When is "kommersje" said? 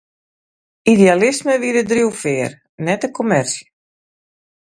3.17-3.65